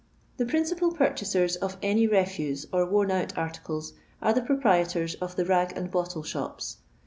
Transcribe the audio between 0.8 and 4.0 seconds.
purchasers of any refuse or worn out articles